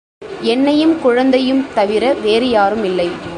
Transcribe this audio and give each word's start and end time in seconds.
என்னையும் 0.43 1.01
குழந்தையும் 1.01 1.65
தவிர 1.73 2.13
வேறுயாரும் 2.23 2.83
இல்லை. 2.83 3.09